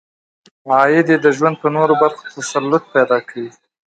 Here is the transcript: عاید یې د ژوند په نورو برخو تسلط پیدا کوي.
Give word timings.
عاید 0.75 1.07
یې 1.13 1.17
د 1.25 1.27
ژوند 1.37 1.55
په 1.61 1.67
نورو 1.75 1.93
برخو 2.01 2.23
تسلط 2.35 2.83
پیدا 2.95 3.17
کوي. 3.29 3.49